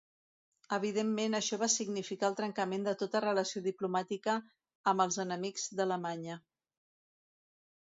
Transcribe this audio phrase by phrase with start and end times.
[0.77, 4.37] Evidentment això va significar el trencament de tota relació diplomàtica
[4.95, 6.41] amb els enemics d'Alemanya.